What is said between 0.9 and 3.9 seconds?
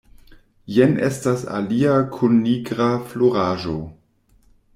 estas alia kun nigra floraĵo.